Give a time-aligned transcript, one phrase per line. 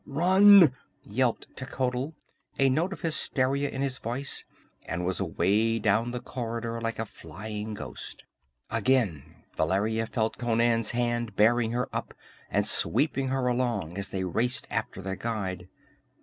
[0.07, 0.73] "Run!"
[1.03, 2.15] yelped Techotl,
[2.57, 4.45] a note of hysteria in his voice,
[4.87, 8.23] and was away down the corridor like a flying ghost.
[8.71, 12.15] Again Valeria felt Conan's hand bearing her up
[12.49, 15.69] and sweeping her along as they raced after their guide.